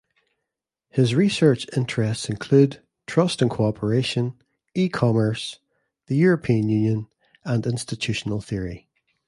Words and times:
His 0.89 1.13
research 1.13 1.67
interests 1.77 2.27
include, 2.27 2.81
trust 3.05 3.39
and 3.39 3.51
co-operation; 3.51 4.33
E-commerce; 4.73 5.59
the 6.07 6.15
European 6.15 6.69
Union; 6.69 7.07
and 7.45 7.67
institutional 7.67 8.41
theory. 8.41 8.89